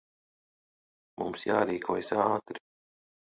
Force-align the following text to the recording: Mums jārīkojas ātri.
Mums 1.23 1.43
jārīkojas 1.49 2.11
ātri. 2.25 2.65